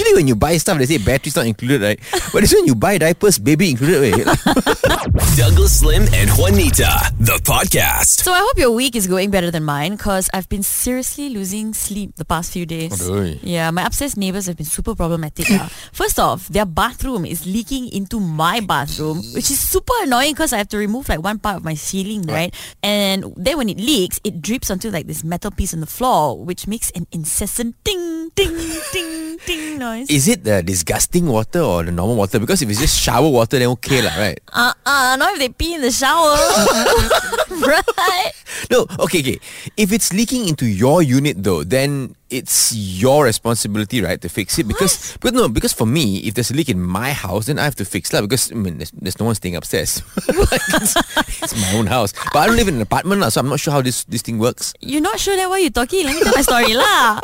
[0.00, 2.00] Usually when you buy stuff, they say batteries not included, right?
[2.32, 4.00] But this when you buy diapers, baby included.
[4.00, 4.24] Wait.
[5.36, 8.24] Douglas Lim and Wanita, the podcast.
[8.24, 11.74] So I hope your week is going better than mine because I've been seriously losing
[11.74, 12.96] sleep the past few days.
[13.10, 13.40] Oi.
[13.42, 15.50] Yeah, my upstairs neighbors have been super problematic.
[15.50, 15.68] lah.
[15.92, 20.58] First off, their bathroom is leaking into my bathroom, which is super annoying because I
[20.64, 22.54] have to remove like one part of my ceiling, right?
[22.82, 26.42] And then when it leaks, it drips onto like this metal piece on the floor,
[26.42, 28.56] which makes an incessant ding, ding,
[28.94, 29.89] ding, ding noise.
[30.08, 32.38] Is it the disgusting water or the normal water?
[32.38, 34.40] Because if it's just shower water, then okay, lah, right?
[34.52, 36.36] Uh, uh, not if they pee in the shower.
[37.66, 38.32] right?
[38.70, 39.38] No, okay, okay.
[39.76, 44.66] If it's leaking into your unit though, then it's your responsibility, right, to fix it.
[44.66, 47.64] Because, but no, because for me, if there's a leak in my house, then I
[47.64, 50.02] have to fix that because I mean, there's, there's no one staying upstairs.
[50.50, 50.96] Like, it's,
[51.42, 53.60] it's my own house, but I don't live in an apartment, lah, so I'm not
[53.60, 54.72] sure how this this thing works.
[54.80, 56.06] You're not sure that why you're talking?
[56.06, 57.20] Let me tell my story lah.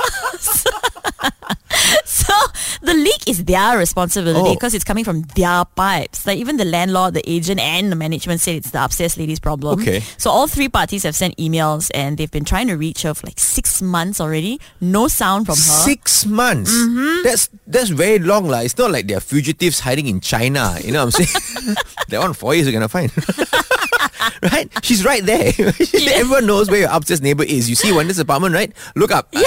[2.40, 4.54] So the leak is their responsibility Oh.
[4.54, 6.26] because it's coming from their pipes.
[6.26, 9.80] Like even the landlord, the agent, and the management said it's the upstairs lady's problem.
[9.80, 10.02] Okay.
[10.18, 13.26] So all three parties have sent emails and they've been trying to reach her for
[13.26, 14.60] like six months already.
[14.80, 15.60] No sound from her.
[15.86, 16.72] Six months.
[16.72, 17.22] Mm-hmm.
[17.24, 18.60] That's that's very long, lah.
[18.60, 20.76] It's not like they're fugitives hiding in China.
[20.82, 21.76] You know what I'm saying?
[22.08, 23.10] that one four years you're gonna find.
[24.52, 24.68] right?
[24.82, 25.52] She's right there.
[26.14, 27.68] Everyone knows where your upstairs neighbor is.
[27.68, 28.72] You see one this apartment, right?
[28.94, 29.28] Look up.
[29.32, 29.42] Yeah,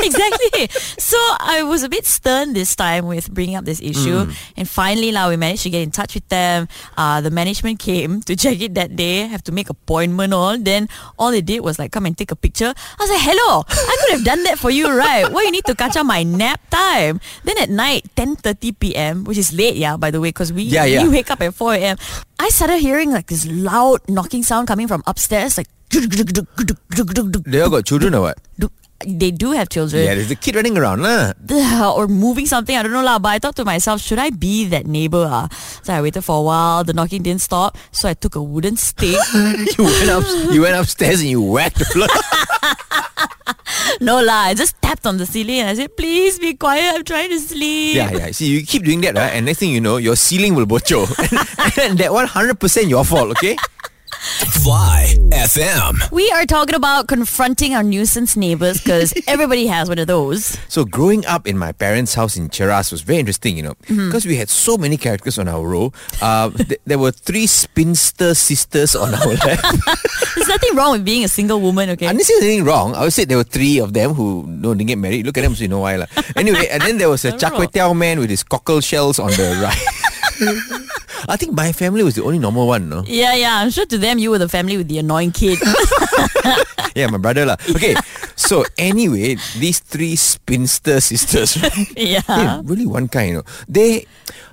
[0.00, 0.68] exactly.
[0.98, 4.28] So I was a bit stern this time with bringing up this issue,
[4.60, 6.68] and finally, now we managed to get in touch with them.
[7.00, 9.24] Uh, the management came to check it that day.
[9.24, 10.60] Have to make appointment all.
[10.60, 12.76] Then all they did was like come and take a picture.
[12.76, 15.24] I was like, "Hello, I could have done that for you, right?
[15.32, 19.40] Why you need to catch up my nap time?" Then at night, 10:30 p.m., which
[19.40, 21.02] is late, yeah, by the way, because we Yeah, yeah.
[21.02, 21.96] we wake up at 4 a.m.
[22.36, 25.68] I started hearing like this loud knocking sound coming from upstairs, like.
[25.90, 28.38] they all got children or what?
[29.06, 30.04] They do have children.
[30.04, 31.32] Yeah, there's a kid running around, lah.
[31.96, 32.76] or moving something.
[32.76, 33.18] I don't know lah.
[33.18, 35.24] But I thought to myself, should I be that neighbor?
[35.24, 35.48] Ah,
[35.82, 36.84] so I waited for a while.
[36.84, 39.16] The knocking didn't stop, so I took a wooden stick.
[39.32, 42.12] you went up, you went upstairs and you whacked the floor.
[44.04, 46.92] no lah, I just tapped on the ceiling and I said, "Please be quiet.
[46.94, 48.30] I'm trying to sleep." yeah, yeah.
[48.36, 49.32] See, you keep doing that, right?
[49.32, 51.08] And next thing you know, your ceiling will bocho,
[51.80, 53.32] and that one hundred percent your fault.
[53.40, 53.56] Okay.
[54.20, 55.96] Fly FM.
[56.12, 60.58] We are talking about confronting our nuisance neighbors because everybody has one of those.
[60.68, 64.06] So growing up in my parents' house in Cheras was very interesting, you know, Mm-hmm.
[64.08, 65.92] because we had so many characters on our row.
[66.20, 69.64] Uh, th- there were three spinster sisters on our left.
[70.36, 72.06] There's nothing wrong with being a single woman, okay?
[72.06, 72.94] I didn't say anything wrong.
[72.94, 75.24] I would say there were three of them who no didn't get married.
[75.24, 76.06] Look at them, so you know why, lah.
[76.36, 79.30] Anyway, and then there was a char kway teow man with his cockle shells on
[79.30, 79.80] the right.
[81.28, 83.04] I think my family was the only normal one, no?
[83.06, 83.56] yeah, yeah.
[83.60, 85.58] I'm sure to them you were the family with the annoying kid.
[86.96, 87.54] Yeah, my brother, lah.
[87.70, 87.94] Okay,
[88.34, 91.86] so anyway, these three spinster sisters, right?
[91.96, 92.60] yeah.
[92.66, 93.46] Really one kind, you know.
[93.70, 94.10] They,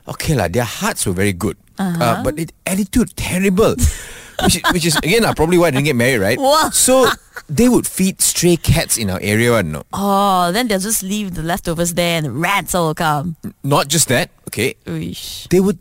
[0.07, 1.57] okay lah, their hearts were very good.
[1.81, 3.73] uh but it, attitude terrible.
[4.45, 6.37] which, is- which is, again, lah, probably why I didn't get married, right?
[6.77, 7.09] So,
[7.49, 9.81] they would feed stray cats in our area, one, no?
[9.91, 13.33] Oh, then they'll just leave the leftovers there and the rats all come.
[13.65, 14.77] Not just that, okay.
[14.85, 15.49] Uish.
[15.49, 15.79] They would,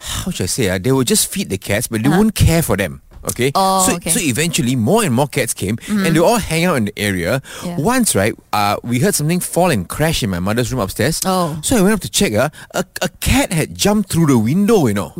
[0.00, 2.62] how should I say, uh, they would just feed the cats, but they wouldn't care
[2.62, 3.02] for them.
[3.24, 4.10] Okay, Oh, so okay.
[4.10, 7.42] so eventually more and more cats came, and they all hang out in the area.
[7.64, 7.76] Yeah.
[7.78, 11.20] Once, right, uh, we heard something fall and crash in my mother's room upstairs.
[11.26, 11.58] Oh.
[11.62, 12.32] so I went up to check.
[12.34, 14.86] Uh, a a cat had jumped through the window.
[14.86, 15.12] You know,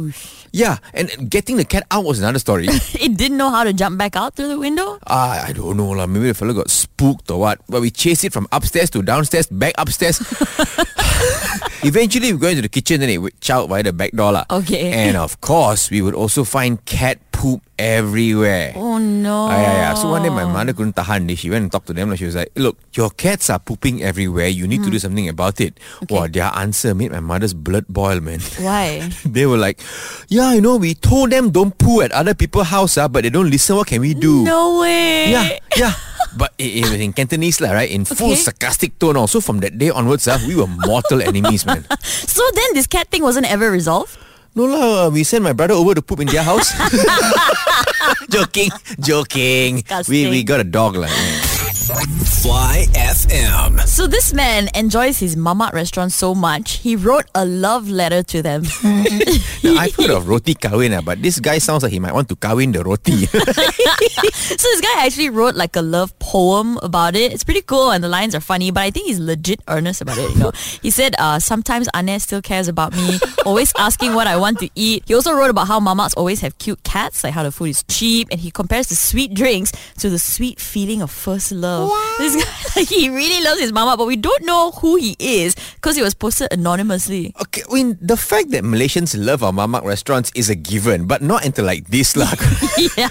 [0.52, 2.68] yeah, and getting the cat out was another story.
[2.98, 4.98] It didn't know how to jump back out through the window?
[5.06, 6.06] Ah, I don't know lah.
[6.06, 7.60] Maybe the fellow got spooked or what.
[7.68, 10.18] But we chased it from upstairs to downstairs, back upstairs.
[11.84, 14.42] Eventually, we go into the kitchen and it would chow via the back door.
[14.50, 14.90] Okay.
[14.92, 18.74] And of course, we would also find cat poop everywhere.
[18.74, 19.46] Oh no.
[19.46, 19.92] Ah, yeah, yeah.
[19.94, 21.30] So one day my mother couldn't tahan.
[21.38, 22.10] She went and talked to them.
[22.10, 24.50] And she was like, "Look, your cats are pooping everywhere.
[24.50, 25.78] You need to do something about it."
[26.10, 28.42] Wow, their answer made my mother's blood boil, man.
[28.58, 29.06] Why?
[29.22, 29.78] they were like,
[30.26, 33.30] "Yeah, you know, we told them don't poo at other people's house, ah, but they
[33.30, 33.78] don't listen.
[33.78, 35.30] What can we do?" No way.
[35.30, 35.46] Yeah,
[35.78, 35.94] yeah.
[36.34, 37.88] But it, it was in Cantonese, lah, right?
[37.88, 38.42] In full Okay.
[38.50, 39.14] sarcastic tone.
[39.16, 41.86] Also, from that day onwards, ah, we were mortal enemies, man.
[42.28, 44.18] So then this cat thing wasn't ever resolved?
[44.54, 46.72] No lah, we sent my brother over to poop in their house.
[48.30, 49.84] joking, joking.
[50.08, 50.44] We we Disgusting.
[50.46, 51.08] got a dog lah.
[51.08, 51.47] yeah.
[51.88, 53.80] Fly FM.
[53.88, 58.42] So this man enjoys his mamak restaurant so much, he wrote a love letter to
[58.42, 58.64] them.
[59.64, 62.28] Now, I've heard of roti kawin, ah, but this guy sounds like he might want
[62.28, 63.26] to kawin the roti.
[63.26, 67.32] so this guy actually wrote like a love poem about it.
[67.32, 70.18] It's pretty cool and the lines are funny, but I think he's legit earnest about
[70.18, 70.30] it.
[70.30, 70.52] You know,
[70.82, 74.70] he said, uh, "Sometimes Anne still cares about me, always asking what I want to
[74.74, 77.70] eat." He also wrote about how mamaks always have cute cats, like how the food
[77.70, 81.77] is cheap, and he compares the sweet drinks to the sweet feeling of first love.
[81.78, 82.18] Himself.
[82.18, 85.54] This guy, like, he really loves his mamak, but we don't know who he is
[85.76, 87.34] because he was posted anonymously.
[87.40, 91.22] Okay, I mean, the fact that Malaysians love our mamak restaurants is a given, but
[91.22, 92.30] not until like this, lah.
[92.96, 93.08] yeah.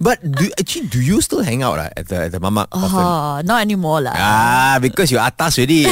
[0.00, 2.98] but do actually do you still hang out ah, at the at the mamak often?
[2.98, 4.14] Oh, not anymore lah.
[4.16, 5.86] Ah, because you're atas already.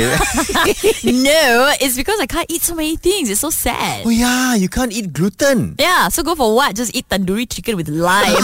[1.06, 3.30] no, it's because I can't eat so many things.
[3.30, 4.04] It's so sad.
[4.06, 5.78] oh yeah, you can't eat gluten.
[5.78, 6.74] Yeah, so go for what?
[6.74, 8.34] Just eat tandoori chicken with lime.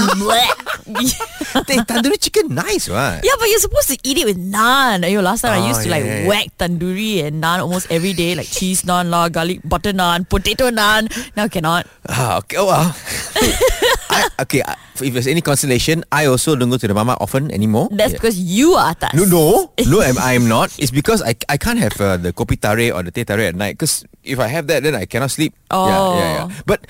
[1.67, 3.21] Hey, tandoori chicken, nice, right?
[3.25, 5.03] yeah, but you're supposed to eat it with naan.
[5.05, 6.29] You know, last time I Oh, used to like yeah, yeah.
[6.31, 10.71] whack tandoori and naan almost every day, like cheese naan, la, garlic butter naan, potato
[10.71, 11.11] naan.
[11.37, 11.87] Now cannot.
[12.09, 12.87] Ah, okay, oh, well.
[14.17, 14.63] I, okay,
[15.03, 17.89] if there's any consolation, I also don't go to the mamak often anymore.
[17.93, 18.23] That's Yeah.
[18.23, 19.13] because you are atas.
[19.13, 19.45] No, no,
[19.93, 20.73] no, I'm, I'm not.
[20.79, 23.55] It's because I, I can't have uh, the kopi tare or the teh tare at
[23.55, 23.77] night.
[23.77, 25.53] Because if I have that, then I cannot sleep.
[25.71, 25.85] Oh.
[25.85, 26.45] Yeah, yeah, yeah.
[26.49, 26.63] Oh.
[26.65, 26.87] But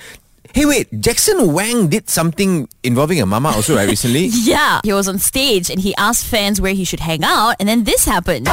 [0.53, 3.87] hey, wait, Jackson Wang did something involving a mamak also, right?
[3.89, 4.29] Recently.
[4.47, 7.67] Yeah, he was on stage and he asked fans where he should hang out, and
[7.67, 8.47] then this happened.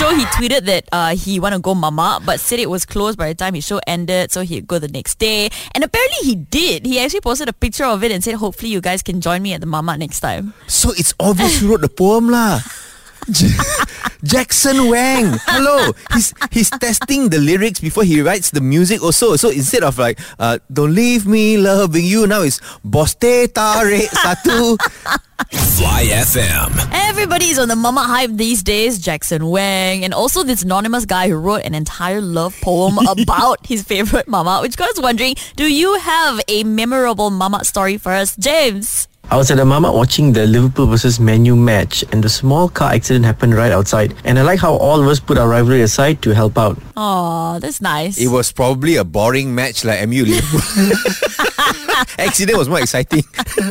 [0.00, 3.18] Show, he tweeted that uh, he want to go mamak, but said it was closed
[3.18, 5.50] by the time his show ended, so he'd go the next day.
[5.74, 6.86] And apparently he did.
[6.86, 9.52] He actually posted a picture of it and said, hopefully you guys can join me
[9.52, 10.54] at the mamak next time.
[10.68, 12.60] So it's obvious who wrote the poem lah.
[13.30, 13.48] J-
[14.24, 15.38] Jackson Wang.
[15.46, 15.92] Hello.
[16.12, 19.36] He's he's testing the lyrics before he writes the music also.
[19.36, 24.76] So instead of like uh, don't leave me loving you, now it's Boste Tarik Satu.
[25.50, 26.70] Fly FM.
[26.92, 31.36] Everybody's on the mamak hype these days, Jackson Wang, and also this anonymous guy who
[31.36, 35.98] wrote an entire love poem about his favorite mamak, which got us wondering, do you
[35.98, 39.08] have a memorable mamak story for us, James?
[39.30, 42.68] I was at a mamak watching the Liverpool versus Man U match and the small
[42.68, 44.12] car accident happened right outside.
[44.24, 46.76] And I like how all of us put our rivalry aside to help out.
[46.96, 48.18] Oh, that's nice.
[48.18, 50.58] It was probably a boring match like MU Liverpool.
[52.18, 53.22] Accident was more exciting.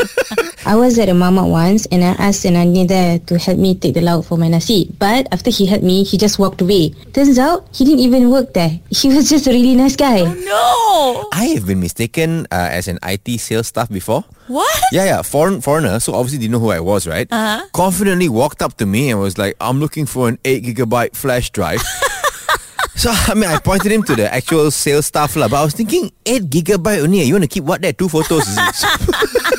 [0.66, 3.76] I was at a mamak once and I asked an auntie there to help me
[3.76, 4.88] take the lauk for my nasi.
[4.98, 6.96] But after he helped me, he just walked away.
[7.12, 8.80] Turns out, he didn't even work there.
[8.96, 10.24] He was just a really nice guy.
[10.24, 11.28] Oh, no!
[11.36, 14.24] I have been mistaken uh, as an IT sales staff before.
[14.50, 14.82] What?
[14.92, 16.00] Yeah, yeah, foreign foreigner.
[16.00, 17.28] So obviously didn't know who I was, right?
[17.30, 17.68] Uh-huh.
[17.72, 21.52] Confidently walked up to me and was like, "I'm looking for an eight gigabyte flash
[21.52, 21.82] drive."
[22.96, 25.48] so I mean, I pointed him to the actual sales staff lah.
[25.48, 27.22] But I was thinking, eight gigabyte only.
[27.22, 27.94] You want to keep what there?
[27.94, 28.50] Two photos?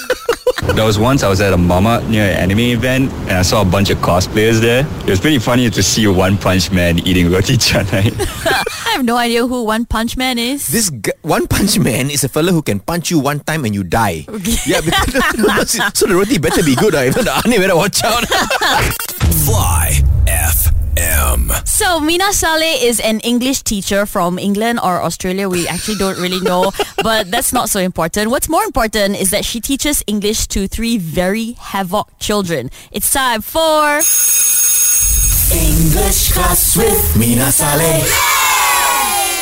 [0.70, 0.76] Is it?
[0.76, 3.62] There was once I was at a Mamak near an anime event and I saw
[3.62, 4.86] a bunch of cosplayers there.
[5.00, 8.12] It was pretty funny to see One Punch Man eating roti canai.
[8.86, 10.68] I have no idea who One Punch Man is.
[10.68, 13.74] this g- one punch man is a fella who can punch you one time and
[13.74, 14.26] you die.
[14.66, 16.94] Yeah, because so the roti better be good.
[16.94, 18.26] Uh, even the ane better watch out.
[19.46, 20.02] Fly
[21.64, 25.48] So Mina Saleh is an English teacher from England or Australia.
[25.48, 26.72] We actually don't really know,
[27.02, 28.30] but that's not so important.
[28.30, 32.70] What's more important is that she teaches English to three very havoc children.
[32.92, 34.00] It's time for
[35.52, 38.29] English class with Mina Saleh.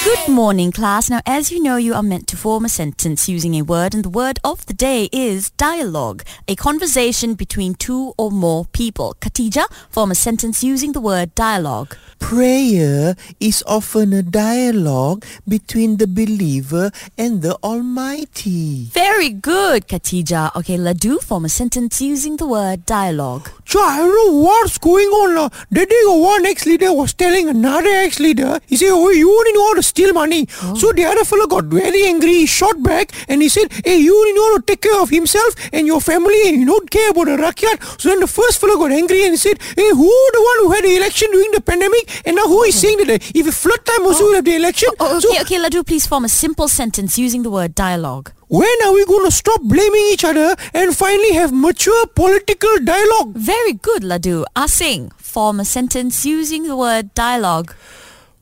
[0.08, 1.10] Good morning, class.
[1.10, 4.02] Now, as you know, you are meant to form a sentence using a word, and
[4.02, 9.16] the word of the day is dialogue, a conversation between two or more people.
[9.20, 11.94] Katija, form a sentence using the word dialogue.
[12.18, 18.86] Prayer is often a dialogue between the believer and the Almighty.
[18.86, 20.56] Very good, Katija.
[20.56, 23.50] Okay, Ladu, form a sentence using the word dialogue.
[23.66, 25.50] So I don't know what's going on.
[25.70, 29.74] That day one ex-leader was telling another ex-leader, he said, oh, you only know how
[29.74, 30.46] to steal money.
[30.82, 34.16] So the other fellow got very angry, he shot back and he said, hey, you
[34.16, 37.26] only know to take care of himself and your family and you don't care about
[37.26, 38.00] the rakyat.
[38.00, 40.70] So then the first fellow got angry and he said, hey, who the one who
[40.74, 42.22] had the election during the pandemic?
[42.26, 42.80] And now who is oh.
[42.86, 44.90] saying that if a flood time also will have the election?
[45.00, 48.32] Oh, So okay, okay, Ladu, please form a simple sentence using the word dialogue.
[48.58, 53.34] when are we going to stop blaming each other and finally have mature political dialogue?
[53.36, 54.44] Very good, Ladu.
[54.56, 57.74] Asing, form a sentence using the word dialogue.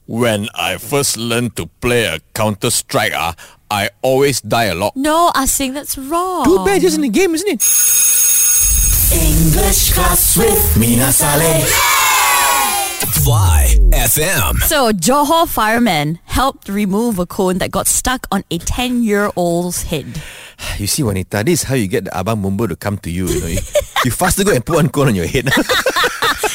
[0.06, 3.34] When I first learned to play a Counter Strike, ah,
[3.68, 4.94] I always die a lot.
[4.94, 6.44] No, Asing, that's wrong.
[6.44, 7.62] Too bad, just in the game, isn't it?
[9.12, 11.66] English class with Mina Saleh.
[13.24, 14.60] Fly FM.
[14.62, 20.22] So, Johor firemen helped remove a cone that got stuck on a 10-year-old's head.
[20.78, 23.26] You see, Wanita, this is how you get the Abang Bomba to come to you.
[23.28, 23.60] You know, you,
[24.04, 25.48] you faster go and put one cone on your head.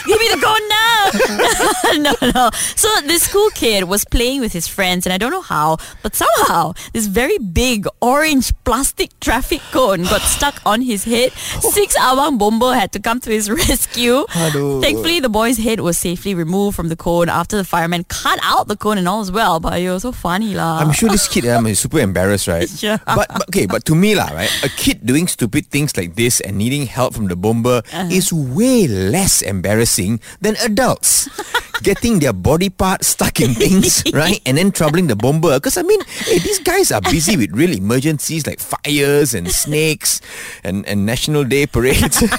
[0.06, 0.82] Give me the cone now.
[2.32, 2.50] no, no.
[2.76, 6.16] So this school kid was playing with his friends, and I don't know how, but
[6.16, 11.32] somehow this very big orange plastic traffic cone got stuck on his head.
[11.34, 14.26] Six Abang Bomba had to come to his rescue.
[14.30, 14.82] Aduh.
[14.82, 18.68] Thankfully, the boy's head was safely removed from the cone after the fireman cut out
[18.68, 19.60] the cone and all as well.
[19.60, 20.80] But it was so funny, lah.
[20.80, 22.70] I'm sure this kid um, is super embarrassed, right?
[22.82, 22.98] Yeah.
[23.06, 24.52] But, but okay, but to me, lah, right?
[24.64, 28.08] A kid doing stupid things like this and needing help from the bomba Uh-huh.
[28.12, 31.28] is way less embarrassing than adults.
[31.82, 34.38] Getting their body parts stuck in things, right?
[34.46, 35.58] And then troubling the bomba.
[35.58, 35.98] Because, I mean,
[36.30, 40.22] hey, these guys are busy with real emergencies like fires and snakes
[40.64, 42.22] and, and National Day parades.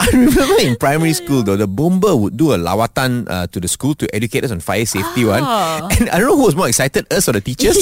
[0.00, 3.68] I remember in primary school though, the bomba would do a lawatan uh, to the
[3.68, 5.40] school to educate us on fire safety one.
[5.96, 7.80] And I don't know who was more excited, us or the teachers.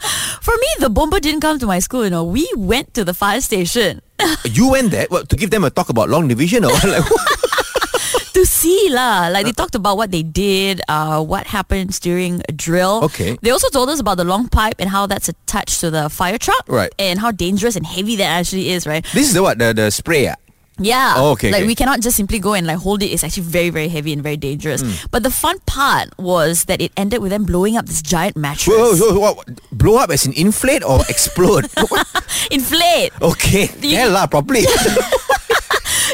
[0.42, 2.04] For me, the bomba didn't come to my school.
[2.04, 4.02] You know, we went to the fire station
[4.44, 7.04] you went there what, to give them a talk about long division or like,
[8.32, 9.28] to see lah.
[9.28, 13.04] Like they talked about what they did, uh, what happens during a drill.
[13.04, 13.36] Okay.
[13.42, 16.38] They also told us about the long pipe and how that's attached to the fire
[16.38, 16.64] truck.
[16.68, 16.92] Right.
[16.98, 19.04] And how dangerous and heavy that actually is, right?
[19.12, 20.28] this is the what the, the spray.
[20.28, 20.36] ah?
[20.78, 21.14] Yeah.
[21.16, 21.66] Oh, okay, Like okay.
[21.66, 23.06] we cannot just simply go and like hold it.
[23.08, 24.82] It's actually very, very heavy and very dangerous.
[24.82, 25.08] Hmm.
[25.10, 28.76] But the fun part was that it ended with them blowing up this giant mattress.
[28.76, 29.42] Whoa, whoa, whoa,
[29.72, 31.66] blow up as in inflate or explode?
[32.50, 33.10] Inflate.
[33.20, 34.62] okay, hell lah, properly.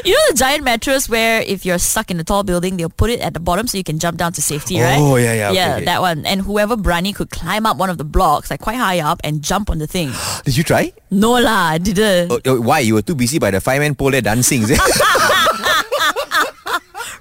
[0.09, 3.09] You know the giant mattress where if you're stuck in a tall building, they'll put
[3.11, 4.99] it at the bottom so you can jump down to safety, right?
[4.99, 5.85] Oh, yeah, yeah, Yeah, okay.
[5.85, 6.27] that one.
[6.27, 9.43] And whoever Brani could climb up one of the blocks, like quite high up, and
[9.43, 10.11] jump on the thing.
[10.45, 10.93] Did you try?
[11.13, 12.33] no lah, I didn't.
[12.33, 12.81] Oh, oh, why?
[12.81, 14.63] You were too busy by the fireman pole there dancing.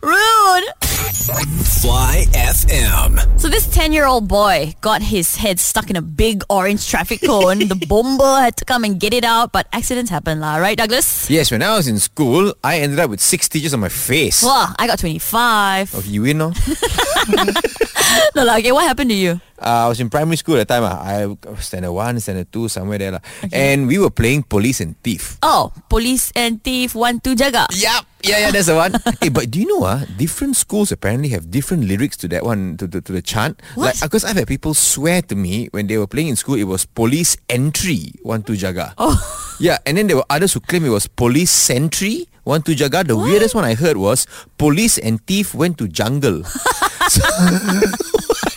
[0.02, 0.66] Rude!
[0.82, 3.21] Fly FM.
[3.52, 7.60] This 10-year-old boy got his head stuck in a big orange traffic cone.
[7.60, 11.28] the bomba had to come and get it out, but accidents happen lah, right Douglas?
[11.30, 14.42] yes, when I was in school, I ended up with six stitches on my face.
[14.42, 15.92] Wow, I got 25.
[15.92, 16.56] Oh, you win, no?
[18.40, 19.42] no lah, okay, what happened to you?
[19.62, 20.84] uh, I was in primary school at the time.
[20.84, 23.12] Uh, I was standard one, standard two, somewhere there.
[23.12, 23.22] lah.
[23.52, 25.38] And we were playing police and thief.
[25.44, 27.68] Oh, police and thief, one, two, jaga.
[27.76, 28.06] Yup.
[28.24, 28.94] Yeah, yeah, that's the one.
[29.22, 32.78] hey, but do you know, ah, different schools apparently have different lyrics to that one,
[32.78, 33.62] to, to, to the chant.
[33.76, 33.96] What?
[33.96, 36.66] Like, because I've had people swear to me when they were playing in school, it
[36.70, 38.94] was police entry, one, two, jaga.
[38.98, 39.18] Oh.
[39.62, 43.06] Yeah, and then there were others who claim it was police sentry, one, two, jaga.
[43.06, 44.26] The weirdest one I heard was
[44.58, 46.42] police and thief went to jungle.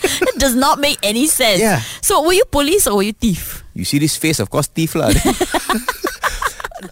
[0.05, 1.59] It does not make any sense.
[1.59, 1.81] Yeah.
[2.01, 3.63] So were you police or were you thief?
[3.73, 5.11] You see this face, of course, thief lah.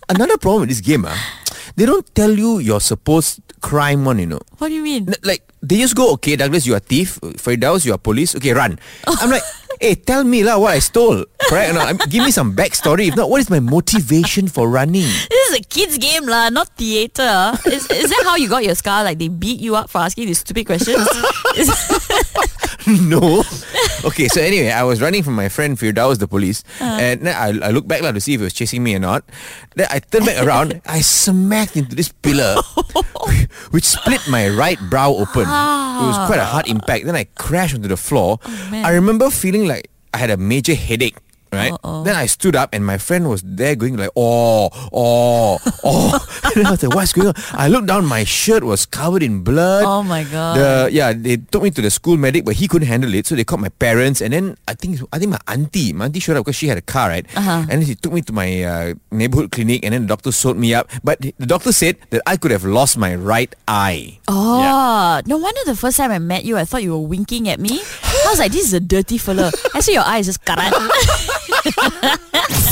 [0.09, 1.15] Another problem with this game, ah,
[1.75, 4.41] they don't tell you your supposed crime one, you know.
[4.57, 5.07] What do you mean?
[5.09, 7.19] N- Like they just go, okay, Douglas, you are thief.
[7.39, 8.35] Firdaus, you are police.
[8.35, 8.77] Okay, run.
[9.07, 9.15] Oh.
[9.21, 9.43] I'm like,
[9.79, 11.23] hey, tell me lah what I stole.
[11.49, 11.71] Correct?
[11.71, 11.87] or not?
[11.87, 13.07] I mean, give me some backstory.
[13.07, 15.07] If not, what is my motivation for running?
[15.29, 17.53] This is a kids game lah, not theater.
[17.65, 19.03] Is, is that how you got your scar?
[19.03, 21.03] Like they beat you up for asking these stupid questions?
[23.13, 23.43] No.
[24.03, 26.97] Okay, so anyway, I was running from my friend Firdaus, the police, uh-huh.
[26.99, 28.99] and then I, I looked back lah to see if he was chasing me or
[28.99, 29.23] not.
[29.75, 32.55] Then I turned back around, I smacked into this pillar,
[33.71, 35.45] which split my right brow open.
[35.47, 36.03] Ah.
[36.03, 37.05] It was quite a hard impact.
[37.05, 38.39] Then I crashed onto the floor.
[38.43, 38.85] Oh, man.
[38.85, 41.15] I remember feeling like I had a major headache.
[41.53, 41.73] Right?
[42.03, 46.11] Then I stood up and my friend was there going like, oh, oh, oh.
[46.55, 47.35] and I was like, what's going on?
[47.53, 49.85] I looked down, my shirt was covered in blood.
[49.85, 50.57] Oh my God.
[50.57, 53.35] The yeah, they took me to the school medic, but he couldn't handle it, so
[53.35, 56.37] they called my parents, and then I think I think my auntie, my auntie showed
[56.37, 57.25] up because she had a car, right?
[57.37, 57.65] Uh-huh.
[57.69, 60.57] And then she took me to my uh, neighborhood clinic, and then the doctor sewed
[60.57, 60.89] me up.
[61.03, 64.19] But the doctor said that I could have lost my right eye.
[64.27, 67.59] oh, no wonder the first time I met you, I thought you were winking at
[67.59, 67.81] me.
[68.03, 69.51] I was like, this is a dirty fella.
[69.73, 70.73] I see your eyes just karat.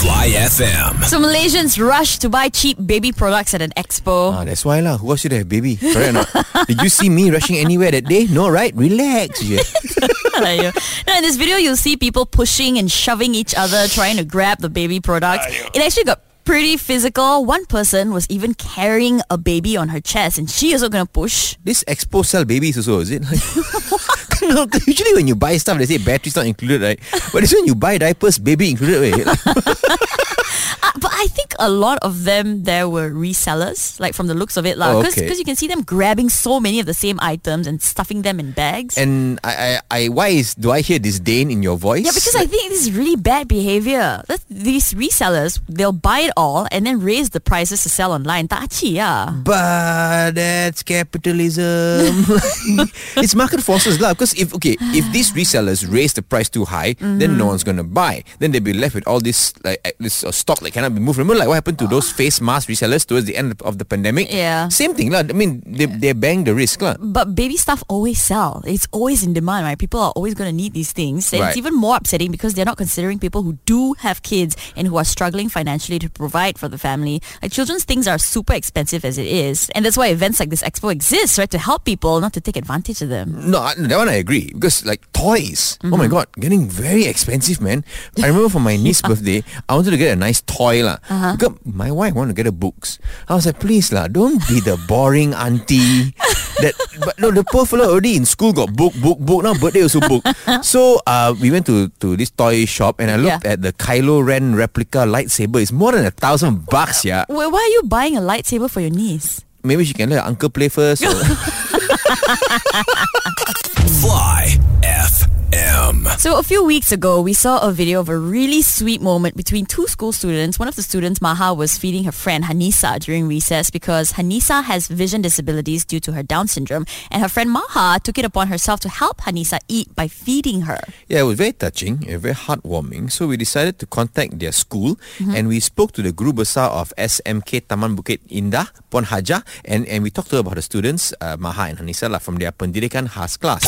[0.01, 1.03] Fly FM.
[1.05, 4.33] so Malaysians rush to buy cheap baby products at an expo.
[4.33, 4.97] Ah, that's why lah.
[4.97, 5.75] Who wants you to have baby?
[5.77, 6.27] Correct or not?
[6.67, 8.25] Did you see me rushing anywhere that day?
[8.27, 8.73] No, right?
[8.75, 9.41] Relax.
[9.41, 9.57] je.
[10.41, 10.71] Aiyo.
[11.07, 14.59] now in this video, you'll see people pushing and shoving each other, trying to grab
[14.59, 15.45] the baby products.
[15.75, 17.45] It actually got pretty physical.
[17.45, 21.05] One person was even carrying a baby on her chest, and she is also gonna
[21.05, 21.55] push.
[21.63, 23.21] This expo sell babies also, is it?
[23.23, 23.39] Like,
[24.41, 26.99] no, usually when you buy stuff, they say batteries not included, right?
[27.31, 29.01] But this one you buy diapers, baby included.
[29.01, 29.27] Wait.
[30.83, 34.57] Uh, but I think a lot of them there were resellers, like from the looks
[34.57, 34.93] of it, lah.
[34.93, 35.33] Oh, Because okay.
[35.35, 38.51] you can see them grabbing so many of the same items and stuffing them in
[38.51, 38.97] bags.
[38.97, 42.05] And I, I, I, why is do I hear disdain in your voice?
[42.05, 44.23] yeah, because I think this is really bad behavior.
[44.27, 48.47] That's, these resellers, they'll buy it all and then raise the prices to sell online.
[48.47, 49.31] Tachi, yeah.
[49.31, 52.25] But that's capitalism.
[53.17, 54.11] it's market forces lah.
[54.11, 57.87] Because if okay, if these resellers raise the price too high, then no one's gonna
[57.87, 58.23] buy.
[58.39, 61.17] Then they'll be left with all this like this uh, stock that cannot be moved.
[61.17, 64.31] Remember, like what happened to those face mask resellers towards the end of the pandemic?
[64.31, 64.67] Yeah.
[64.69, 65.19] Same thing, lah.
[65.19, 66.95] I mean, they they bang the risk, lah.
[66.99, 68.61] But baby stuff always sell.
[68.67, 69.79] It's always in demand, right?
[69.79, 71.31] People are always going to need these things.
[71.31, 71.49] And Right.
[71.55, 74.97] it's even more upsetting because they're not considering people who do have kids and who
[74.97, 77.21] are struggling financially to provide for the family.
[77.41, 79.69] Like children's things are super expensive as it is.
[79.77, 81.49] And that's why events like this expo exists, right?
[81.53, 83.31] To help people, not to take advantage of them.
[83.51, 85.77] No, I- that one I agree because like toys.
[85.85, 85.97] Oh Mm-hmm.
[86.01, 87.85] my god, getting very expensive, man.
[88.17, 90.97] I remember for my niece's birthday, I wanted to get a nice toy lah.
[91.09, 91.33] Uh-huh.
[91.37, 92.97] Because my wife wanted to get her books.
[93.29, 96.13] I was like, please lah, don't be the boring auntie.
[96.61, 96.73] that
[97.05, 99.43] but no, the poor fellow already in school got book, book, book.
[99.43, 100.21] Now birthday also book.
[100.61, 103.53] so uh, we went to to this toy shop and I looked Yeah.
[103.55, 105.61] at the Kylo Ren replica lightsaber.
[105.61, 107.25] It's more than a thousand bucks, yeah.
[107.31, 109.41] Why why are you buying a lightsaber for your niece?
[109.61, 111.05] Maybe she can let her uncle play first.
[112.11, 116.07] or- Fly FM.
[116.17, 119.65] So a few weeks ago, we saw a video of a really sweet moment between
[119.65, 120.57] two school students.
[120.57, 124.87] One of the students, Maha, was feeding her friend Hanisa during recess because Hanisa has
[124.87, 128.79] vision disabilities due to her Down syndrome, and her friend Maha took it upon herself
[128.81, 130.79] to help Hanisa eat by feeding her.
[131.09, 133.11] Yeah, it was very touching and very heartwarming.
[133.11, 136.93] So we decided to contact their school and we spoke to the Guru Besar of
[136.97, 141.13] SMK Taman Bukit Indah, Puan Haja, and, and we talked to her about the students,
[141.19, 143.61] uh, Maha and Hanisa, lah, from their pendidikan khas class.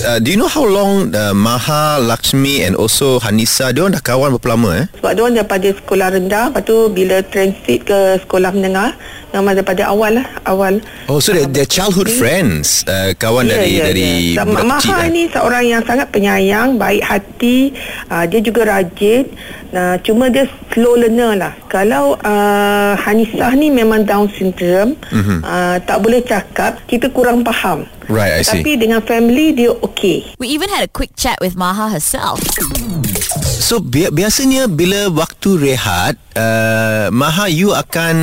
[0.00, 4.00] Uh, do you know how long uh, Maha, Lakshmi and also Hanisa, dia orang dah
[4.02, 4.86] kawan berapa lama eh?
[4.96, 8.96] Sebab dia orang daripada sekolah rendah Lepas tu bila transit ke sekolah menengah
[9.30, 14.08] Memang daripada awal lah Awal Oh, so they're, they're childhood friends, uh, kawan dari dari
[14.34, 14.42] ya.
[14.42, 14.96] budak Maha kecil.
[14.96, 15.08] eh?
[15.10, 17.76] ni seorang yang sangat penyayang Baik hati
[18.08, 19.28] uh, Dia juga rajin
[19.72, 25.40] uh, Cuma dia slow learner lah Kalau uh, Hanisah ni memang Down syndrome mm-hmm.
[25.42, 28.58] uh, Tak boleh cakap Kita kurang faham Right, I see.
[28.58, 32.42] Tapi dengan family dia okey We even had a quick chat with Maha herself.
[33.70, 38.16] So bi- biasanya bila waktu rehat, uh, Maha you akan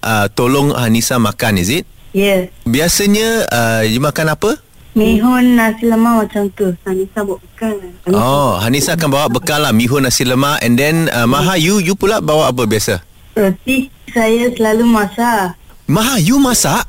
[0.00, 1.84] uh, tolong Hanisa makan, is it?
[2.16, 4.56] Ya, Biasanya uh, you makan apa?
[4.98, 6.74] Mihun nasi lemak macam tu.
[6.82, 7.78] Sanisa buat bekal.
[8.10, 11.94] Oh, Hanisa akan bawa bekal lah mihun nasi lemak and then uh, Maha you you
[11.94, 12.98] pula bawa apa biasa?
[13.38, 15.54] Roti saya selalu masak.
[15.86, 16.82] Maha you masak?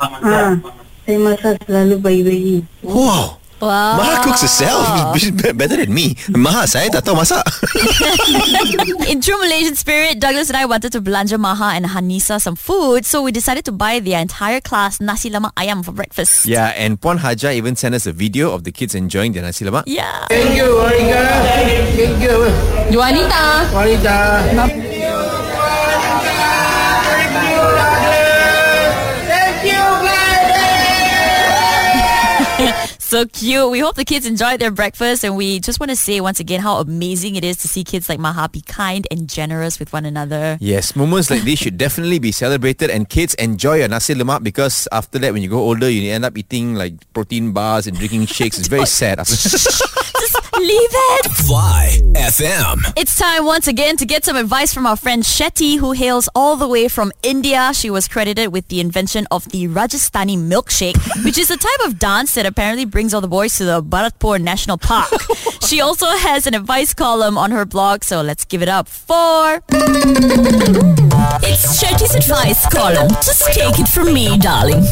[0.00, 0.56] Ha,
[1.04, 2.56] saya masak selalu bayi-bayi.
[2.80, 3.41] Wow.
[3.62, 3.94] Wow.
[3.94, 4.82] Maha cooks herself
[5.54, 6.18] better than me.
[6.34, 7.46] Maha saya tak tahu masak.
[9.12, 13.06] In true Malaysian spirit, Douglas and I wanted to belanja Maha and Hanisa some food,
[13.06, 16.42] so we decided to buy their entire class nasi lemak ayam for breakfast.
[16.42, 19.62] yeah, and Puan Haja even sent us a video of the kids enjoying their nasi
[19.62, 19.86] lemak.
[19.86, 20.26] Yeah.
[33.12, 33.68] So cute.
[33.70, 36.60] We hope the kids enjoyed their breakfast and we just want to say once again
[36.60, 40.06] how amazing it is to see kids like Maha be kind and generous with one
[40.06, 40.56] another.
[40.62, 44.88] Yes, moments like this should definitely be celebrated and kids enjoy your nasi lemak because
[44.92, 48.24] after that when you go older you end up eating like protein bars and drinking
[48.24, 48.58] shakes.
[48.58, 49.20] It's very sad.
[50.58, 51.30] Leave it.
[51.32, 52.92] Fly FM.
[52.96, 56.56] It's time once again to get some advice from our friend Shetty, who hails all
[56.56, 57.72] the way from India.
[57.74, 61.98] She was credited with the invention of the Rajasthani milkshake, which is a type of
[61.98, 65.10] dance that apparently brings all the boys to the Bharatpur National Park.
[65.62, 69.62] she also has an advice column on her blog, so let's give it up for.
[71.44, 73.08] It's Shetty's advice column.
[73.22, 74.82] Just take it from me, darling.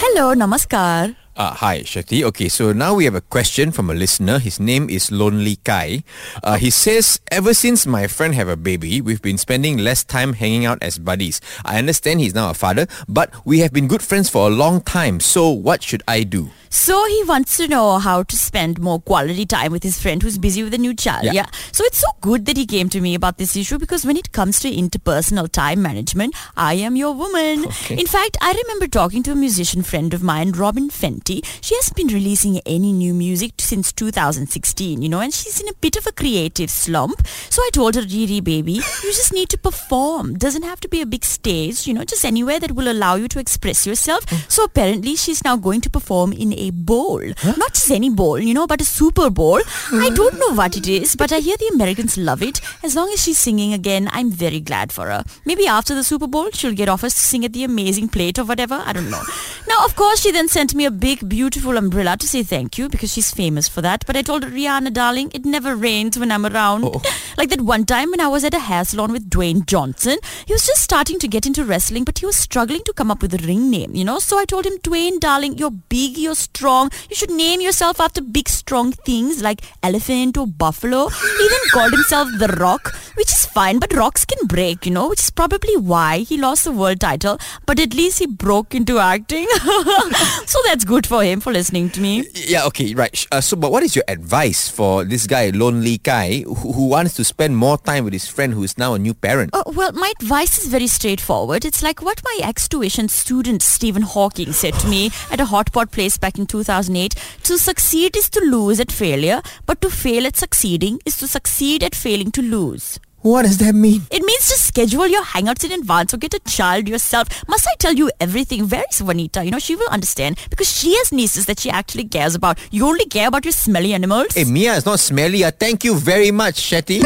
[0.00, 1.25] Hello, namaskar.
[1.36, 2.24] Uh, hi, Shakti.
[2.24, 4.38] Okay, so now we have a question from a listener.
[4.38, 6.02] His name is Lonely Kai.
[6.42, 10.32] Uh, he says, Ever since my friend have a baby, we've been spending less time
[10.32, 11.42] hanging out as buddies.
[11.62, 14.80] I understand he's now a father, but we have been good friends for a long
[14.80, 15.20] time.
[15.20, 16.48] So what should I do?
[16.70, 20.36] So he wants to know how to spend more quality time with his friend who's
[20.38, 21.24] busy with a new child.
[21.24, 21.32] Yeah.
[21.32, 21.46] Yeah.
[21.72, 24.32] So it's so good that he came to me about this issue because when it
[24.32, 27.66] comes to interpersonal time management, I am your woman.
[27.66, 27.98] Okay.
[27.98, 30.90] In fact, I remember talking to a musician friend of mine, Robyn
[31.26, 35.74] She hasn't been releasing any new music since 2016, you know, and she's in a
[35.74, 37.26] bit of a creative slump.
[37.50, 40.38] So I told her, Riri, baby, you just need to perform.
[40.38, 43.28] Doesn't have to be a big stage, you know, just anywhere that will allow you
[43.28, 44.28] to express yourself.
[44.28, 44.36] Hmm.
[44.48, 47.20] So apparently she's now going to perform in a bowl.
[47.44, 49.60] Not just any bowl, you know, but a Super Bowl.
[49.92, 50.14] I hmm.
[50.14, 52.60] don't know what it is, but I hear the Americans love it.
[52.82, 55.24] As long as she's singing again, I'm very glad for her.
[55.44, 58.44] Maybe after the Super Bowl, she'll get offers to sing at the amazing plate or
[58.44, 58.82] whatever.
[58.84, 59.22] I don't know.
[59.68, 62.88] Now, of course, she then sent me a big, beautiful umbrella to say thank you
[62.88, 64.04] because she's famous for that.
[64.06, 66.84] But I told Rihanna, darling, it never rains when I'm around.
[66.84, 67.02] Oh.
[67.36, 70.16] Like that one time when I was at a hair salon with Dwayne Johnson.
[70.46, 73.20] He was just starting to get into wrestling, but he was struggling to come up
[73.20, 74.18] with a ring name, you know?
[74.18, 76.90] So I told him, Dwayne, darling, you're big, you're strong.
[77.10, 81.08] You should name yourself after big, strong things like elephant or buffalo.
[81.38, 85.10] He then called himself The Rock, which is fine, but rocks can break, you know,
[85.10, 87.38] which is probably why he lost the world title.
[87.66, 89.46] But at least he broke into acting.
[90.66, 92.24] that's good for him for listening to me.
[92.34, 93.26] Yeah, okay, right.
[93.30, 97.14] Uh, so, but what is your advice for this guy, Lonely guy, who, who wants
[97.14, 99.50] to spend more time with his friend who is now a new parent?
[99.54, 101.64] Uh, well, my advice is very straightforward.
[101.64, 105.92] It's like what my ex-tuition student Stephen Hawking said to me at a hot pot
[105.92, 107.14] place back in 2008.
[107.44, 111.84] To succeed is to lose at failure, but to fail at succeeding is to succeed
[111.84, 112.98] at failing to lose.
[113.22, 114.02] What does that mean?
[114.12, 117.28] It means to schedule your hangouts in advance or get a child yourself.
[117.48, 118.68] Must I tell you everything?
[118.68, 119.44] Where is Vanita?
[119.44, 122.58] You know, she will understand because she has nieces that she actually cares about.
[122.70, 124.34] You only care about your smelly animals.
[124.34, 125.42] Hey, Mia, it's not smelly.
[125.42, 127.00] Uh, thank you very much, Shetty.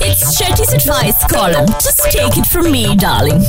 [0.00, 1.66] It's Shetty's advice column.
[1.66, 3.42] Just take it from me, darling.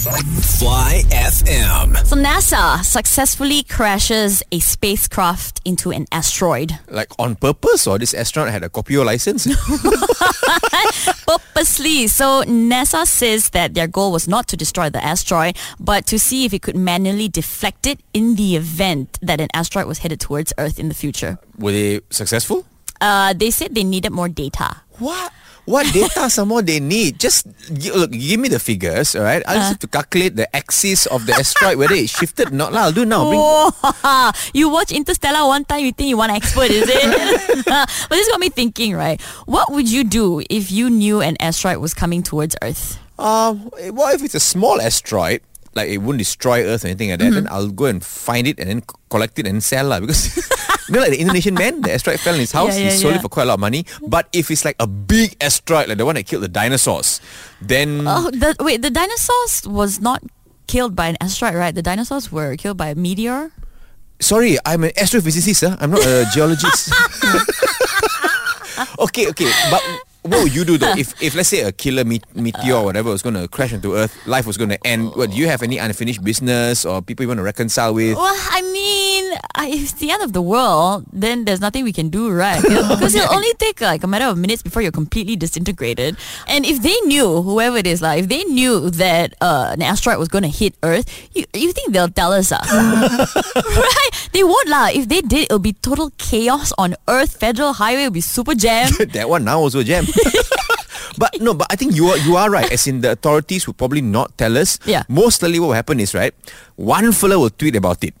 [0.00, 2.06] Fly FM.
[2.06, 6.72] So NASA successfully crashes a spacecraft into an asteroid.
[6.88, 9.44] Like on purpose, or this astronaut had a copio license?
[11.26, 12.06] Purposely.
[12.06, 16.46] So NASA says that their goal was not to destroy the asteroid, but to see
[16.46, 20.54] if it could manually deflect it in the event that an asteroid was headed towards
[20.56, 21.38] Earth in the future.
[21.58, 22.64] Were they successful?
[23.02, 24.76] Uh, they said they needed more data.
[25.00, 25.32] What?
[25.66, 27.20] What data some more they need?
[27.20, 29.42] Just gi- look, give me the figures, all right?
[29.46, 32.72] I just have to calculate the axis of the asteroid, whether it shifted or not.
[32.72, 32.88] lah.
[32.90, 33.28] I'll do now.
[33.28, 37.64] Bring, Oh, you watch Interstellar one time, you think you want an expert, is it?
[37.66, 39.20] but this got me thinking, right?
[39.46, 42.98] What would you do if you knew an asteroid was coming towards Earth?
[43.20, 43.52] uh,
[43.92, 45.42] what if it's a small asteroid?
[45.74, 47.26] Like it won't destroy Earth or anything like that.
[47.26, 47.46] Mm-hmm.
[47.46, 50.00] Then I'll go and find it and then collect it and sell lah.
[50.00, 50.36] Because
[50.88, 52.76] you know, like the Indonesian man, the asteroid fell in his house.
[52.76, 53.18] Yeah, yeah, he sold yeah.
[53.20, 53.86] it for quite a lot of money.
[54.02, 57.20] But if it's like a big asteroid, like the one that killed the dinosaurs,
[57.62, 60.22] then Oh, the, wait, the dinosaurs was not
[60.66, 61.74] killed by an asteroid, right?
[61.74, 63.52] The dinosaurs were killed by a meteor.
[64.20, 65.68] sorry, I'm an astrophysicist.
[65.68, 65.76] Huh?
[65.80, 66.92] I'm not a geologist.
[68.98, 69.82] okay, okay, but
[70.30, 73.10] what would you do though if, if let's say a killer me- meteor or whatever
[73.10, 75.12] was going to crash into Earth, life was going to end?
[75.14, 78.16] What do you have any unfinished business or people you want to reconcile with?
[78.16, 81.92] Well, I mean, I- if it's the end of the world, then there's nothing we
[81.92, 82.62] can do, right?
[82.90, 86.16] Because it'll only take like a matter of minutes before you're completely disintegrated.
[86.48, 90.18] And if they knew, whoever it is, like if they knew that uh, an asteroid
[90.18, 92.60] was going to hit Earth, you, you think they'll tell us, ah?
[93.56, 94.10] right?
[94.32, 94.88] They won't lah.
[94.92, 97.36] If they did, it'll be total chaos on Earth.
[97.40, 98.94] Federal highway will be super jammed.
[99.12, 100.04] that one now also jam.
[101.18, 102.70] But no, but I think you are you are right.
[102.72, 104.78] As in the authorities will probably not tell us.
[104.86, 105.02] Yeah.
[105.08, 106.34] Most likely what will happen is right,
[106.76, 108.14] one fella will tweet about it.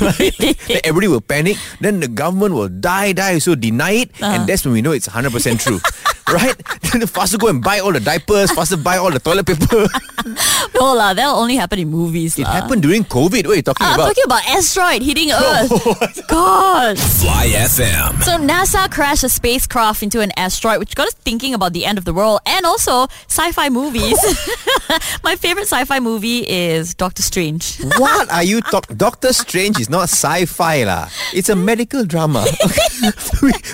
[0.00, 0.34] right?
[0.68, 1.56] Then everybody will panic.
[1.80, 4.26] Then the government will die, die, so deny it, Uh-huh.
[4.34, 5.80] and that's when we know it's hundred percent true.
[6.32, 6.56] right?
[6.92, 9.88] Then faster go and buy all the diapers, faster buy all the toilet paper.
[10.74, 12.52] no lah, that'll only happen in movies it lah.
[12.52, 13.46] happened during COVID.
[13.46, 14.08] What are you talking ah, about?
[14.08, 16.26] I'm talking about asteroid hitting Earth.
[16.28, 16.98] God.
[16.98, 18.22] Fly FM.
[18.22, 21.96] So NASA crashed a spacecraft into an asteroid, which got us thinking about the end
[21.98, 24.18] of the world and also sci-fi movies.
[25.24, 27.78] My favorite sci-fi movie is Doctor Strange.
[27.96, 28.96] what are you talking?
[28.96, 31.08] Doctor Strange is not sci-fi lah.
[31.32, 32.44] It's a medical drama,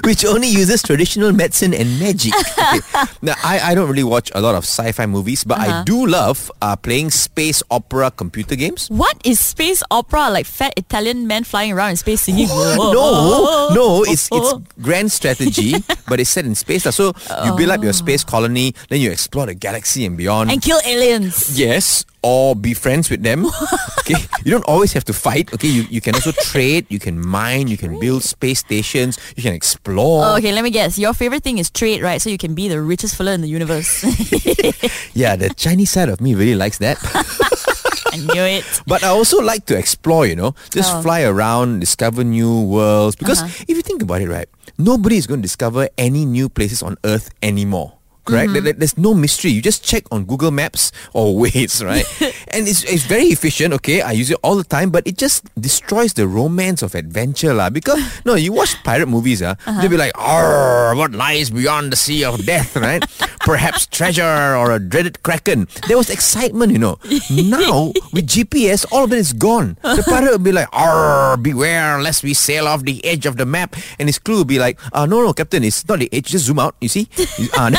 [0.05, 2.33] which only uses traditional medicine and magic.
[2.59, 2.81] Okay.
[3.23, 6.51] Now, I, I don't really watch a lot of sci-fi movies, but I do love
[6.61, 8.89] uh, playing space opera computer games.
[8.91, 10.29] What is space opera?
[10.31, 12.49] Like fat Italian men flying around in space singing?
[12.49, 14.53] no, no, it's it's
[14.83, 15.75] grand strategy,
[16.09, 16.85] but it's set in space.
[16.95, 17.13] So
[17.45, 20.51] you build up your space colony, then you explore the galaxy and beyond.
[20.51, 21.59] And kill aliens.
[21.59, 23.45] Yes, or be friends with them.
[24.01, 25.53] okay, you don't always have to fight.
[25.53, 29.43] Okay, you, you can also trade, you can mine, you can build space stations, you
[29.45, 30.25] can explore.
[30.25, 30.97] Oh, okay, let me guess.
[30.99, 32.21] Your favorite thing is trade, right?
[32.23, 34.01] So you can be the richest fella in the universe.
[35.15, 36.99] Yeah, the Chinese side of me really likes that.
[38.15, 38.65] I knew it.
[38.87, 41.03] but I also like to explore, you know, just Oh.
[41.03, 43.15] fly around, discover new worlds.
[43.17, 43.65] Because Uh-huh.
[43.69, 46.97] if you think about it, right, nobody is going to discover any new places on
[47.05, 47.95] Earth anymore.
[48.25, 48.49] Correct?
[48.49, 48.53] Mm-hmm.
[48.55, 49.51] There- there- There's no mystery.
[49.53, 52.05] You just check on Google Maps or Waze, right?
[52.49, 54.01] and it's, it's very efficient, okay?
[54.01, 57.53] I use it all the time, but it just destroys the romance of adventure.
[57.55, 57.69] lah.
[57.71, 59.81] Because, no, you watch pirate movies, ah, Uh-huh.
[59.81, 63.05] they'll be like, "Arr, what lies beyond the sea of death, right?
[63.45, 65.69] Perhaps treasure or a dreaded kraken.
[65.87, 66.99] There was excitement, you know.
[67.31, 69.77] Now, with GPS, all of that is gone.
[69.83, 73.45] The pirate will be like, Arr, beware lest we sail off the edge of the
[73.47, 73.77] map.
[73.99, 76.27] And his crew will be like, uh, no, no, Captain, it's not the edge.
[76.33, 77.09] Just zoom out, you see?
[77.57, 77.71] Uh,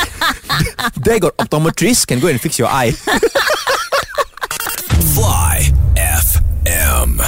[1.02, 2.94] there got optometrist, can go and fix your eye.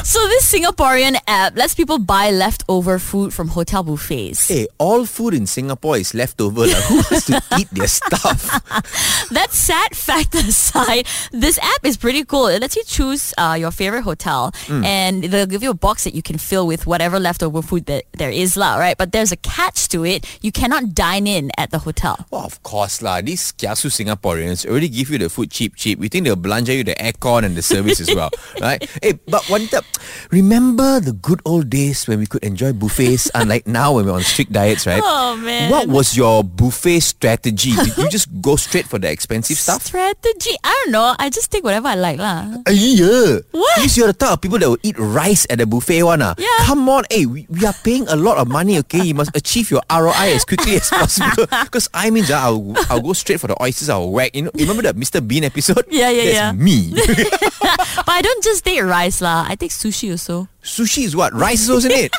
[0.04, 4.48] So this Singaporean app lets people buy leftover food from hotel buffets.
[4.48, 6.62] Hey, all food in Singapore is leftover.
[6.68, 8.50] Like, who wants to eat their stuff?
[9.32, 12.48] That sad fact aside, this app is pretty cool.
[12.48, 14.84] It lets you choose uh, your favorite hotel, hmm.
[14.84, 18.06] and they'll give you a box that you can fill with whatever leftover food that
[18.14, 18.78] there is, lah.
[18.78, 18.98] Right?
[18.98, 20.26] But there's a catch to it.
[20.42, 22.26] You cannot dine in at the hotel.
[22.32, 23.22] Well, of course lah.
[23.22, 26.00] These kiasu Singaporeans already give you the food cheap, cheap.
[26.00, 28.30] We think they'll belanja you the aircon and the service as well,
[28.62, 28.84] right?
[29.02, 29.84] Hey, but Wanita,
[30.32, 34.22] remember the good old days when we could enjoy buffets, unlike now when we're on
[34.22, 35.02] strict diets, right?
[35.04, 35.72] Oh, man.
[35.72, 37.72] What was your buffet strategy?
[37.76, 39.84] Did you just go straight for the expensive stuff?
[39.84, 40.56] Strategy?
[40.64, 41.16] I don't know.
[41.18, 42.48] I just take whatever I like, lah.
[42.68, 43.40] Uh, yeah.
[43.52, 43.80] What?
[43.80, 46.22] Means you're the type of people that will eat rice at the buffet one.
[46.22, 46.36] Ah.
[46.38, 46.66] Yeah.
[46.66, 49.04] Come on, hey, we, we are paying a lot of money, okay?
[49.04, 51.46] You must achieve your ROI as quickly as possible.
[51.68, 54.36] Because I mean, ah, I'll, I'll go straight for the oysters, I'll whack.
[54.36, 55.26] You know, remember that Mr.
[55.26, 55.86] Bean episode?
[55.90, 56.52] Yeah, yeah, That's yeah.
[56.54, 56.94] me.
[58.08, 59.46] But I don't just take rice, lah.
[59.48, 60.48] I take sushi also.
[60.68, 61.32] Sushi is what?
[61.34, 62.14] Rice is also in it.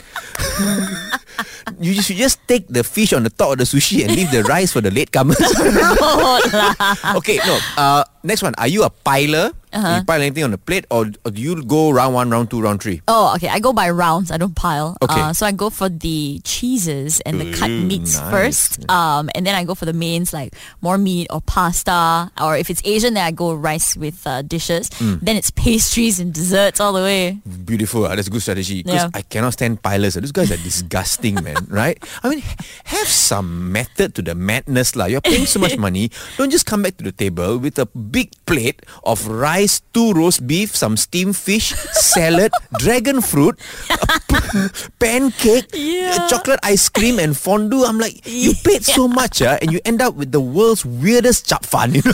[1.81, 4.43] you should just take the fish on the top of the sushi and leave the
[4.45, 5.37] rice for the latecomers.
[7.21, 7.59] okay, no.
[7.77, 8.55] Uh, next one.
[8.57, 9.53] Are you a piler?
[9.71, 9.97] Uh-huh.
[10.01, 12.61] You pile anything on the plate, or, or do you go round one, round two,
[12.61, 13.03] round three?
[13.07, 13.49] Oh, okay.
[13.49, 14.31] I go by rounds.
[14.31, 14.97] I don't pile.
[15.03, 15.21] Okay.
[15.21, 18.31] Uh, so I go for the cheeses and the cut meats nice.
[18.31, 18.91] first.
[18.91, 22.33] Um, and then I go for the mains like more meat or pasta.
[22.41, 24.89] Or if it's Asian, then I go rice with uh, dishes.
[24.91, 25.21] Mm.
[25.21, 27.39] Then it's pastries and desserts all the way.
[27.67, 28.07] Beautiful.
[28.07, 28.87] ah, That's a good strategy.
[28.87, 29.19] Because Yeah.
[29.19, 30.15] I cannot stand pilers.
[30.17, 30.23] ah.
[30.23, 31.67] Those guys are disgusting, man.
[31.67, 31.99] Right?
[32.23, 32.43] I mean,
[32.87, 35.11] have some method to the madness, lah.
[35.11, 36.15] You're paying so much money.
[36.39, 40.47] Don't just come back to the table with a big plate of rice, two roast
[40.47, 43.59] beef, some steamed fish, salad, dragon fruit,
[43.91, 43.99] a
[44.31, 44.69] p-
[45.03, 46.29] pancake, Yeah.
[46.31, 47.83] chocolate ice cream, and fondue.
[47.85, 51.49] I'm like, you paid so much, ah, and you end up with the world's weirdest
[51.49, 51.95] chap fan.
[51.99, 52.13] You know?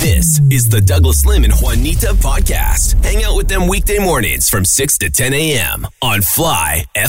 [0.00, 2.94] This is the Douglas Lim and Wanita podcast.
[3.04, 5.86] Hang out with them weekday mornings from 6 to 10 a.m.
[6.02, 7.06] on Fly FM.